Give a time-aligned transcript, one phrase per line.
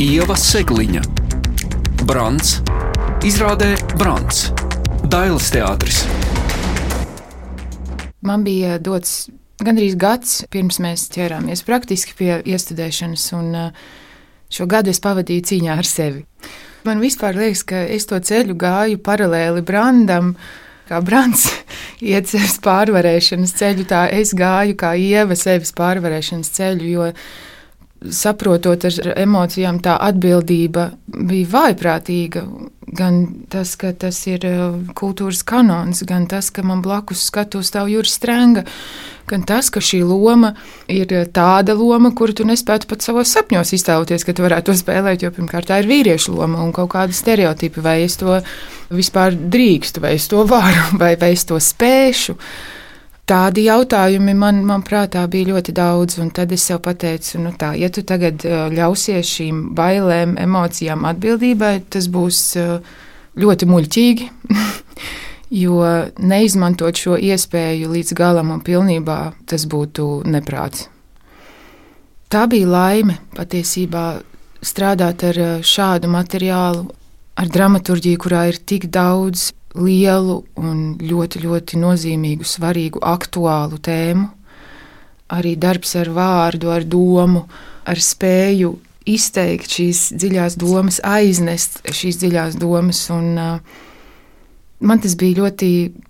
[0.00, 1.02] Ieva Segliņa,
[2.08, 2.54] Brants,
[3.20, 4.46] izrādē Brants,
[5.12, 5.98] Dailas teātris.
[8.24, 9.26] Man bija dots
[9.60, 13.84] gandrīz gads, pirms mēs ķērāmies praktiski pie iestudēšanas, un uh,
[14.48, 16.24] šo gadu es pavadīju cīņā ar sevi.
[16.88, 20.32] Man vispār liekas, ka es to ceļu gāju paralēli Brandam.
[20.88, 21.44] Kā Brants
[22.00, 27.12] iet sevis pārvarēšanas ceļu, tā es gāju kā ieva sevis pārvarēšanas ceļu, jo
[28.08, 32.44] saprotot ar emocijām, tā atbildība bija vājprātīga.
[32.90, 33.20] Gan
[33.52, 38.16] tas, ka tas ir uh, kultūras kanons, gan tas, ka man blakus skatos stāv jūras
[38.18, 38.64] strenga,
[39.30, 40.56] gan tas, ka šī loma
[40.90, 45.22] ir tāda loma, kuru tu nespētu pat savos sapņos iztēloties, ka tu varētu to spēlēt,
[45.22, 48.40] jo pirmkārt tā ir vīriešu loma un kaut kāda stereotipa, vai es to
[48.90, 52.40] vispār drīkstu, vai es to varu, vai, vai es to spēšu.
[53.30, 57.68] Tādi jautājumi man, man prātā bija ļoti daudz, un tad es sev pateicu, nu tā,
[57.78, 62.40] ja tu tagad ļausies šīm bailēm, emocijām, atbildībai, tas būs
[63.38, 64.26] ļoti muļķīgi,
[65.62, 65.84] jo
[66.18, 70.88] neizmantot šo iespēju līdz galam un pilnībā, tas būtu neprāts.
[72.30, 74.08] Tā bija laime patiesībā
[74.58, 76.88] strādāt ar šādu materiālu,
[77.38, 84.28] ar dramaturgiju, kurā ir tik daudz lielu un ļoti, ļoti nozīmīgu, svarīgu, aktuālu tēmu.
[85.30, 87.44] Arī darbs ar vārdu, ar domu,
[87.86, 88.72] ar spēju
[89.10, 93.04] izteikt šīs dziļās domas, aiznest šīs dziļās domas.
[93.14, 93.86] Un, uh,
[94.80, 95.66] Man tas bija ļoti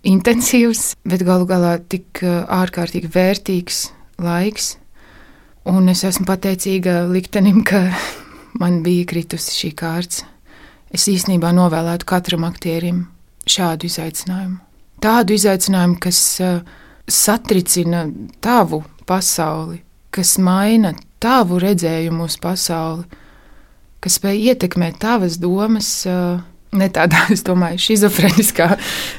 [0.07, 3.81] intensīvs, bet galu galā tik ārkārtīgi vērtīgs
[4.23, 4.77] laiks.
[5.67, 7.89] Un es esmu pateicīga liktenim, ka
[8.63, 10.29] man bija kritusi šī kārta.
[10.95, 13.09] Es īstenībā novēlētu katram aktierim
[13.51, 14.59] šādu izaicinājumu.
[15.01, 16.61] Tādu izaicinājumu, kas uh,
[17.11, 18.05] satricina
[18.45, 19.81] tavu pasauli,
[20.15, 23.05] kas maina tavu redzējumu uz pasauli,
[24.01, 25.93] kas spēj ietekmēt tavas domas.
[26.09, 26.41] Uh,
[26.71, 28.77] Ne tādā, es domāju, schizofreniskā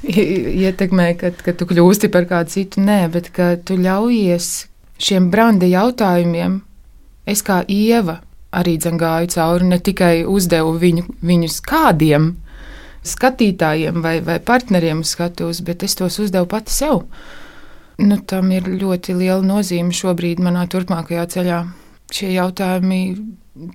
[0.07, 4.47] ietekmē, kad, kad tu kļūsti par kādu citu, nē, bet ka tu ļaujies
[5.01, 6.61] šiem branda jautājumiem.
[7.27, 8.21] Es kā ieva
[8.55, 12.35] arī gāju cauri, ne tikai uzdevu viņu, viņus kādiem,
[13.07, 17.03] skatītājiem vai, vai partneriem skatos, bet es tos uzdevu pati sev.
[18.01, 21.59] Nu, tam ir ļoti liela nozīme šobrīd manā turpmākajā ceļā.
[22.11, 23.01] Šie jautājumi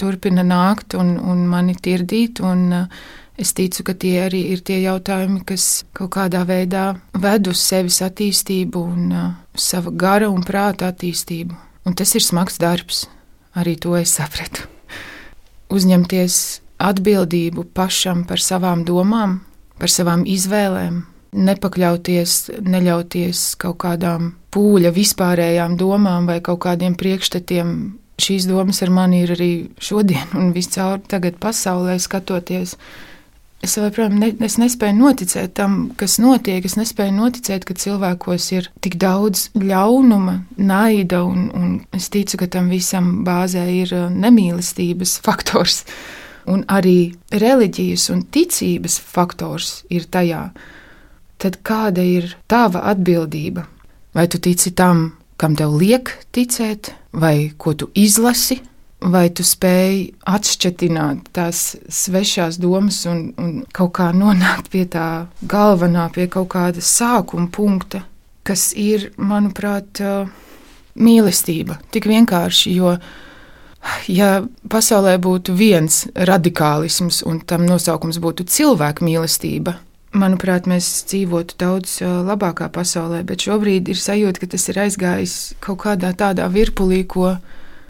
[0.00, 3.04] turpina nākt un, un mani tirdīt, un uh,
[3.38, 8.00] es ticu, ka tie arī ir tie jautājumi, kas kaut kādā veidā ved uz sevis
[8.04, 11.56] attīstību un uh, sava gara un prāta attīstību.
[11.86, 13.04] Un tas ir smags darbs,
[13.54, 14.66] arī to es sapratu.
[15.70, 16.38] Uzņemties
[16.82, 19.41] atbildību pašam par savām domām,
[19.81, 21.03] par savām izvēlēm,
[21.37, 27.76] nepakļauties, neļauties kaut kādām pūļa vispārējām domām vai kaut kādiem priekšstatiem.
[28.16, 29.50] Šīs domas ar mani ir arī
[29.82, 32.76] šodien, un viscaur tagad pasaulē skatoties.
[33.65, 36.65] Es joprojām ne, es nespēju noticēt tam, kas notiek.
[36.65, 42.48] Es nespēju noticēt, ka cilvēkos ir tik daudz ļaunuma, naida, un, un es ticu, ka
[42.53, 45.82] tam visam bāzē ir nemīlestības faktors
[46.51, 50.51] un arī reliģijas un ticības faktors ir tajā,
[51.43, 53.67] tad kāda ir tava atbildība?
[54.17, 58.61] Vai tu tici tam, kam tev liek ticēt, vai ko tu izlasi,
[59.01, 66.09] vai tu spēj atšķetināt tās svešās domas un, un kaut kā nonākt pie tā galvenā,
[66.15, 68.03] pie kaut kāda sākuma punkta,
[68.47, 70.01] kas ir, manuprāt,
[70.97, 71.81] mīlestība.
[71.93, 72.97] Tik vienkārši, jo
[74.10, 79.76] Ja pasaulē būtu viens radikālisms un tam nosaukums būtu cilvēku mīlestība,
[80.16, 85.82] manuprāt, mēs dzīvotu daudz labākā pasaulē, bet šobrīd ir sajūta, ka tas ir aizgājis kaut
[85.84, 87.36] kādā tādā virpulī, ko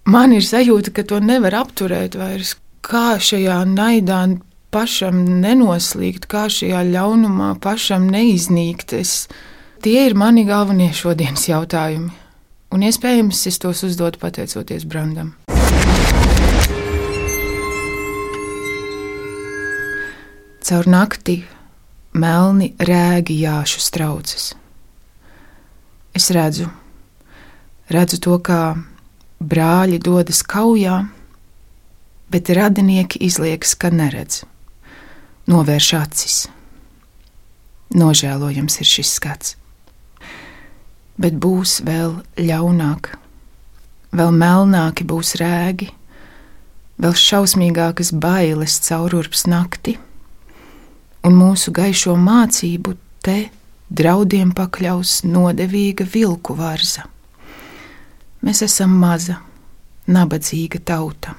[0.08, 2.56] man ir sajūta, ka to nevar apturēt vairs.
[2.86, 4.20] Kā šajā naidā
[4.74, 9.26] pašam nenoslīgt, kā šajā ļaunumā pašam neiznīkt, es,
[9.82, 12.12] tie ir mani galvenie šodienas jautājumi.
[12.74, 15.34] Un iespējams, es tos uzdodu pateicoties Brandam.
[20.66, 21.44] Caur nakti
[22.18, 24.46] melni rēgi jāšu strauces.
[26.10, 26.64] Es redzu,
[27.86, 28.74] redzu to, kā
[29.38, 30.96] brāļi dodas kaujā,
[32.34, 34.40] bet radinieki izliekas, ka neredz,
[35.46, 36.38] novērš acis.
[37.94, 39.54] Nožēlojams ir šis skats.
[41.14, 43.12] Bet būs vēl ļaunāk,
[44.18, 45.92] vēl melnāki būs rēgi,
[46.98, 49.94] vēl šausmīgākas bailes caururps nakti
[51.26, 52.94] un mūsu gaišo mācību
[53.26, 53.36] te
[53.90, 57.06] draudiem pakļaus nodevīga vilku varza.
[58.46, 59.40] Mēs esam maza,
[60.06, 61.34] nabadzīga tauta.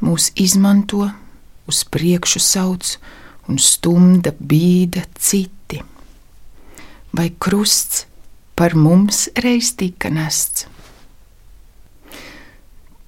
[0.00, 1.10] mūs izmanto,
[1.68, 2.96] uz priekšu sauc
[3.48, 5.82] un stumda bīda citi.
[7.12, 8.06] Vai krusts
[8.56, 10.66] par mums reiz tika nests?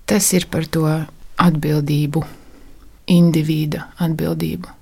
[0.04, 0.84] Tas ir par to
[1.40, 2.22] atbildību,
[3.08, 4.81] individa atbildību.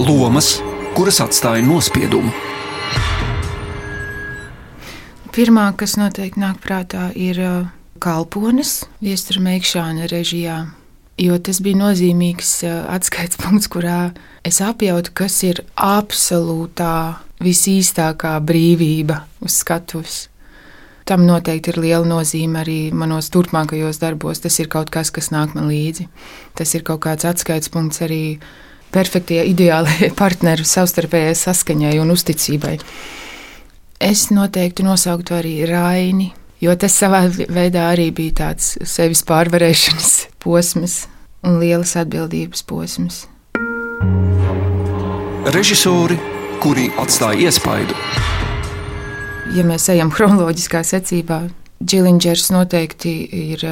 [0.00, 0.58] Lomas,
[0.96, 2.32] kuras atstāja nospiedumu.
[5.30, 7.68] Pirmā, kas noteikti nāk prātā, ir uh,
[8.02, 10.56] kalponis, viestura meikšana režijā.
[11.20, 14.10] Jo tas bija nozīmīgs uh, atskaites punkts, kurā
[14.46, 20.24] es apjautu, kas ir absolūtā, visīstākā brīvība uz skatuves.
[21.10, 24.42] Tam noteikti ir liela nozīme arī manos turpmākajos darbos.
[24.44, 26.06] Tas ir kaut kas, kas nāk man līdzi.
[26.54, 28.38] Tas ir kaut kāds atskaites punkts arī
[28.94, 32.76] perfektie, ideālie partneru savstarpējai saskaņai un uzticībai.
[34.00, 40.12] Es noteikti nosauktu arī Raini, jo tas savā veidā arī bija tāds sevis pārvarēšanas
[40.44, 41.04] posms
[41.44, 43.24] un lielas atbildības posms.
[45.50, 46.18] Režisori,
[46.60, 47.96] kuri atstāja iespaidu.
[49.56, 51.46] Ja mēs ejam chronoloģiskā secībā,
[51.80, 53.64] Džilingers noteikti ir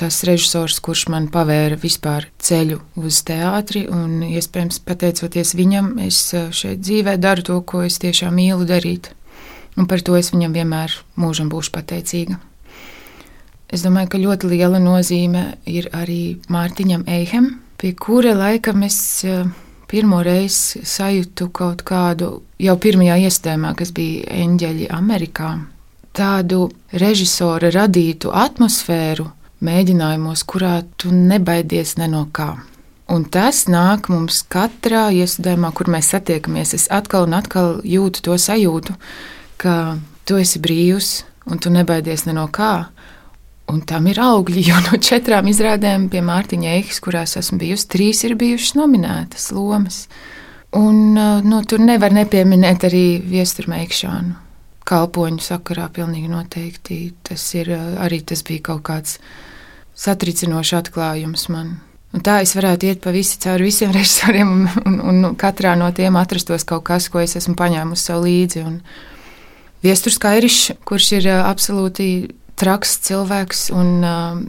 [0.00, 6.80] tas režisors, kurš man pavēra vispār ceļu uz teātri, un iespējams pateicoties viņam, es šeit
[6.82, 9.12] dzīvē daru to, ko es tiešām mīlu darīt
[9.76, 12.38] un par to es viņam vienmēr mūžam būšu pateicīga.
[13.70, 19.46] Es domāju, ka ļoti liela nozīme ir arī Mārtiņam Eihem, pie kura laikam es eh,
[19.90, 25.52] pirmo reizi sajūtu kaut kādu jau pirmajā iestājumā, kas bija Eņģeļi Amerikā,
[26.12, 29.30] tādu režisora radītu atmosfēru
[29.64, 32.54] mēģinājumos, kurā tu nebaidies ne no kā.
[33.10, 36.76] Un tas nāk mums katrā iestādījumā, kur mēs satiekamies.
[36.78, 38.94] Es atkal un atkal jūtu to sajūtu,
[39.58, 39.74] ka
[40.28, 41.10] tu esi brīvs
[41.50, 42.90] un tu nebaidies ne no kā.
[43.70, 48.22] Un tam ir augļi, jo no četrām izrādēm pie Mārtiņa Eikas, kurās esmu bijusi, trīs
[48.26, 50.04] ir bijušas nominētas lomas.
[50.76, 54.49] Un nu, tur nevar nepieminēt arī viesturmeikšanu.
[54.90, 56.98] Kalpoņu sakarā pilnīgi noteikti.
[57.26, 59.20] Tas, ir, arī tas bija kaut kāds
[59.98, 61.78] satricinošs atklājums man.
[62.10, 65.92] Un tā es varētu iet pa visu cauri visiem režisoriem, un, un, un katrā no
[65.94, 68.66] tiem atrastos kaut kas, ko es esmu paņēmusi sev līdzi.
[68.66, 68.82] Un,
[69.80, 72.10] Viesturs Kairišs, kurš ir absolūti
[72.60, 74.40] traks cilvēks un uh,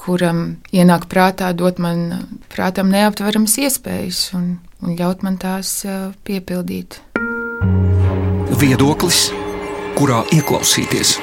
[0.00, 0.40] kuram
[0.74, 6.98] ienāk prātā dot man prātam neaptveramas iespējas un, un ļaut man tās uh, piepildīt.
[8.60, 9.28] Viedoklis,
[9.98, 11.16] kurā ieklausīties.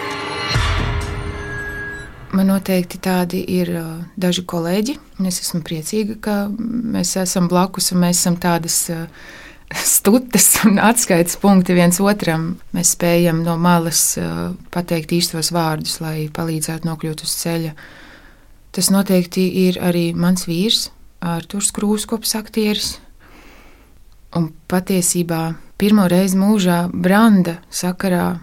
[2.38, 3.86] Man noteikti tādi ir uh,
[4.20, 4.98] daži kolēģi.
[5.26, 9.08] Es esmu priecīga, ka mēs esam blakus un mēs esam tādas uh,
[9.96, 12.52] stūtes un atskaites punkti viens otram.
[12.76, 17.74] Mēs spējam no malas uh, pateikt īstos vārdus, lai palīdzētu nokļūt uz ceļa.
[18.76, 20.92] Tas noteikti ir arī mans vīrs,
[21.26, 22.98] Arthurs Krūskops, aktieris.
[24.38, 28.36] Un patiesībā pirmo reizi mūžā Branda sakarā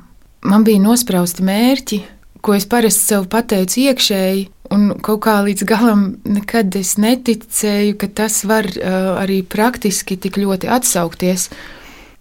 [0.44, 2.00] man bija nosprausti mērķi,
[2.44, 4.44] ko es parasti sev pateicu iekšēji,
[4.74, 10.38] un kaut kā līdz galam nekad es neticēju, ka tas var uh, arī praktiski tik
[10.40, 11.48] ļoti atsaukties.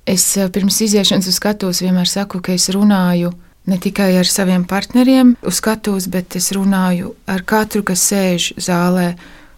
[0.07, 3.33] Es uh, pirms iziešanas uz skatuves vienmēr saku, ka es runāju
[3.67, 9.13] ne tikai ar saviem partneriem uz skatuves, bet es runāju ar katru, kas sēž zālē.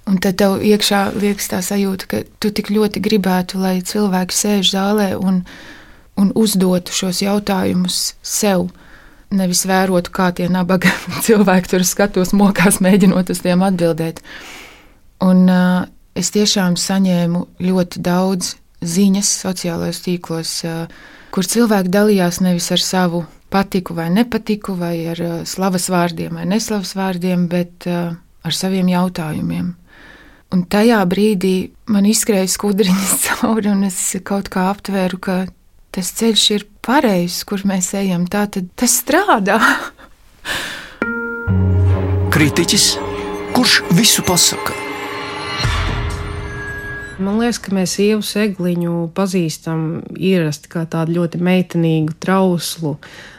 [0.06, 4.69] Un tad tev iekšā liekas tā sajūta, ka tu tik ļoti gribētu, lai cilvēki sēž
[4.75, 5.41] zālē un,
[6.19, 8.69] un uzdotu šos jautājumus sev
[9.36, 10.91] nevis vērotu, kā tie nabaga
[11.25, 14.22] cilvēki tur skatos, mokās, mēģinot uz tiem atbildēt.
[15.25, 18.55] Un uh, es tiešām saņēmu ļoti daudz
[18.86, 20.86] ziņas sociālajos tīklos, uh,
[21.36, 26.45] kur cilvēki dalījās nevis ar savu patiku vai nepatiku, vai ar uh, slavas vārdiem vai
[26.50, 28.13] neslavas vārdiem, bet uh,
[28.45, 29.74] ar saviem jautājumiem.
[30.53, 31.55] Un tajā brīdī
[31.91, 35.39] man izskrēja skudriņas cauri, un es kaut kā aptvēru, ka
[35.95, 39.55] tas ceļš ir pareizs, kur mēs ejam, tā tad tas strādā.
[42.35, 42.87] Kritiķis,
[43.55, 44.75] kurš visu pasaka?
[47.15, 49.85] Man liekas, ka mēs ievu segliņu pazīstam
[50.19, 52.97] ierasti kā tādu ļoti meitenīgu, trauslu,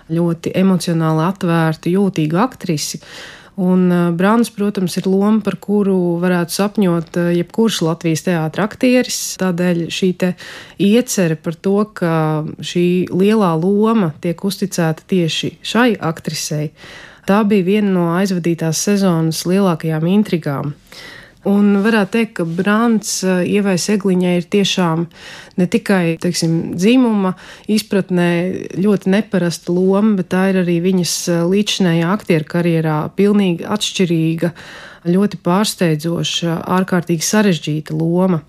[0.09, 3.03] ļoti emocionāli atvērtu, jūtīgu aktrisi.
[3.57, 9.21] Un Brāns, protams, ir loma, par kuru varētu sapņot jebkurš Latvijas teātris aktieris.
[9.41, 10.11] Tādēļ šī
[10.85, 12.13] iecerē par to, ka
[12.61, 16.69] šī lielā loma tiek uzticēta tieši šai aktrisei,
[17.25, 20.75] tā bija viena no aizvadītās sezonas lielākajām intrigām.
[21.47, 25.05] Un varētu teikt, ka Brāns eh, Ievai Segliņai ir tiešām
[25.61, 27.37] ne tikai teiksim, dzimuma
[27.71, 28.31] izpratnē
[28.83, 31.15] ļoti neparasta loma, bet tā ir arī viņas
[31.53, 34.53] līdzinējā aktieru karjerā pilnīgi atšķirīga
[35.11, 38.43] ļoti pārsteidzoša, ārkārtīgi sarežģīta loma.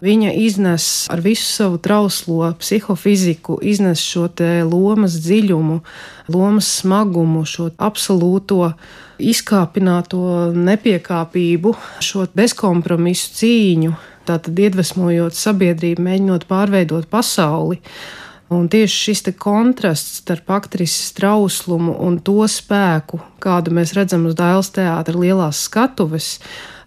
[0.00, 4.28] Viņa iznes ar visu savu trauslo psihofiziku, iznes šo
[4.70, 5.80] lomas dziļumu,
[6.32, 8.72] lomas smagumu, šo absolūto
[9.20, 13.92] izkāpināto nepiekāpību, šo bezkompromisu cīņu,
[14.28, 17.80] tātad iedvesmojot sabiedrību, mēģinot pārveidot pasauli.
[18.50, 24.72] Un tieši šis kontrasts starp aktrises trauslumu un to spēku, kādu mēs redzam uz Dāvidas
[24.74, 26.32] teātra lielās skatuves,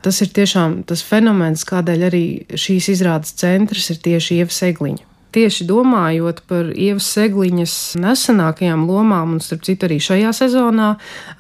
[0.03, 5.65] tas ir tiešām tas fenomens, kādēļ arī šīs izrādes centrs ir tieši Ieva Segliņa tieši
[5.67, 10.89] domājot par Ievas Segliņas nesenākajām lomām, un starp citu arī šajā sezonā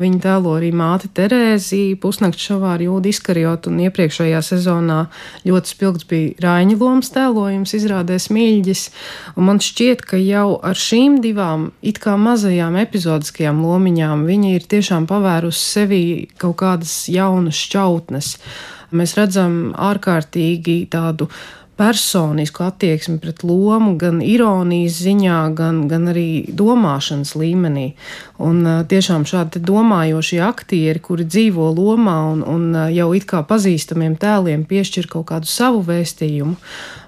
[0.01, 4.99] viņa tēlo arī māti Terēziju, pusnakts šovā ar Jūdu Iskariotu, un iepriekšējā sezonā
[5.47, 8.83] ļoti spilgts bija Raiņa lomas tēlojums, izrādēs mīļģis,
[9.37, 14.69] un man šķiet, ka jau ar šīm divām it kā mazajām epizodiskajām lomiņām viņa ir
[14.75, 16.05] tiešām pavērusi sevī
[16.41, 18.37] kaut kādas jaunas šķautnes.
[18.93, 21.29] Mēs redzam ārkārtīgi tādu
[21.77, 27.87] personisku attieksmi pret lomu, gan ironijas ziņā, gan, gan arī domāšanas līmenī.
[28.43, 34.67] Un tiešām šādi domājošie aktieri, kuri dzīvo lomā un, un jau it kā pazīstamiem tēliem
[34.69, 36.57] piešķir kaut kādu savu vēstījumu,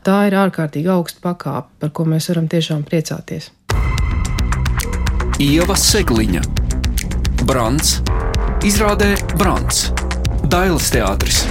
[0.06, 3.52] tā ir ārkārtīgi augsta pakāpe, par ko mēs varam tiešām priecāties.
[5.42, 6.42] Ieva Segliņa,
[7.46, 8.00] Brants,
[8.66, 9.90] izrādē Brants,
[10.48, 11.44] Dailas teātris.